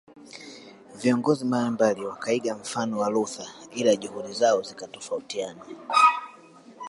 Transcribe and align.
Viongozi 0.95 1.45
mbalimbali 1.45 2.05
wakaiga 2.05 2.55
mfano 2.55 2.99
wa 2.99 3.09
Luther 3.09 3.47
ila 3.71 3.95
juhudi 3.95 4.33
zao 4.33 4.61
zikatofautiana 4.61 5.65